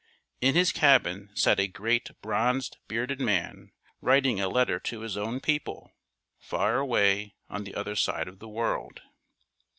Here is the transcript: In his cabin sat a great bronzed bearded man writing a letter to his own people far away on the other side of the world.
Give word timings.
In 0.41 0.55
his 0.55 0.71
cabin 0.71 1.29
sat 1.35 1.59
a 1.59 1.67
great 1.67 2.09
bronzed 2.23 2.77
bearded 2.87 3.19
man 3.21 3.71
writing 4.01 4.39
a 4.41 4.49
letter 4.49 4.79
to 4.79 5.01
his 5.01 5.15
own 5.15 5.39
people 5.39 5.91
far 6.39 6.79
away 6.79 7.35
on 7.49 7.65
the 7.65 7.75
other 7.75 7.95
side 7.95 8.27
of 8.27 8.39
the 8.39 8.49
world. 8.49 9.03